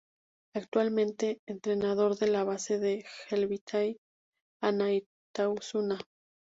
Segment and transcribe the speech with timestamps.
[0.55, 3.95] Actualmente entrenador de la base de helvetia
[4.59, 5.99] anaitasuna.